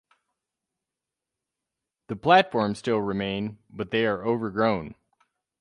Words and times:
The 2.07 2.15
platforms 2.15 2.79
still 2.79 2.97
remain 2.97 3.59
but 3.69 3.91
they 3.91 4.07
are 4.07 4.25
overgrown. 4.25 4.95